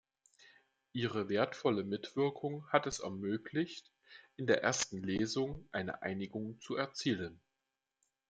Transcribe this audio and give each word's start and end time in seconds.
Ihre 0.93 1.29
wertvolle 1.29 1.83
Mitwirkung 1.83 2.67
hat 2.69 2.87
es 2.87 3.01
ermöglicht, 3.01 3.91
in 4.35 4.47
erster 4.47 4.97
Lesung 4.97 5.69
eine 5.71 6.01
Einigung 6.01 6.59
zu 6.59 6.75
erzielen. 6.75 7.39